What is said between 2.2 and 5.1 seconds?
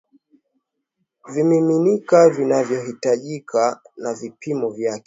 vinavyohitajika na vipimo vyake